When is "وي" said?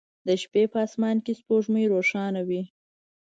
2.47-2.61